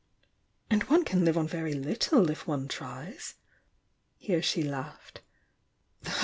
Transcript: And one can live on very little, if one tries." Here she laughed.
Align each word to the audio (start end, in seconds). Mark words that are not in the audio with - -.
And 0.71 0.81
one 0.85 1.05
can 1.05 1.23
live 1.23 1.37
on 1.37 1.47
very 1.47 1.75
little, 1.75 2.31
if 2.31 2.47
one 2.47 2.67
tries." 2.67 3.35
Here 4.17 4.41
she 4.41 4.63
laughed. 4.63 5.21